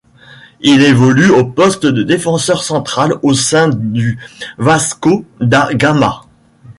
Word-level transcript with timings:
Il 0.61 0.81
évolue 0.81 1.29
au 1.29 1.45
poste 1.45 1.85
de 1.85 2.01
défenseur 2.01 2.63
central 2.63 3.13
au 3.21 3.35
sein 3.35 3.67
du 3.69 4.17
Vasco 4.57 5.25
da 5.39 5.71
Gama. 5.75 6.21